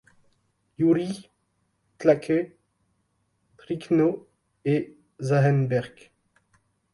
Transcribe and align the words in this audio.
Jurij, 0.83 1.17
Tlake, 2.03 2.37
Trlično 3.61 4.09
et 4.65 4.89
Žahenberc. 5.31 6.03